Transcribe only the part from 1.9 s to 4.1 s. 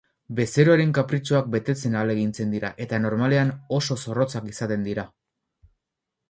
ahalegintzen dira eta normalean oso